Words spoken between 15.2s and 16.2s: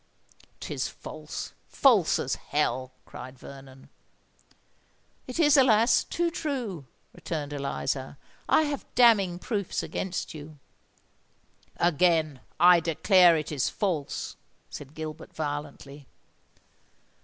violently.